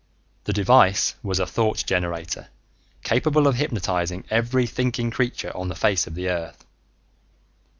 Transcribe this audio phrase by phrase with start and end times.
[0.45, 2.47] The device was a thought generator
[3.03, 6.65] capable of hypnotizing every thinking creature on the face of the earth.